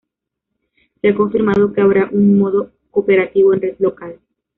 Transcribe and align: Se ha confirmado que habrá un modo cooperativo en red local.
Se 0.99 1.09
ha 1.09 1.13
confirmado 1.15 1.71
que 1.73 1.81
habrá 1.81 2.09
un 2.11 2.39
modo 2.39 2.71
cooperativo 2.89 3.53
en 3.53 3.61
red 3.61 3.75
local. 3.77 4.19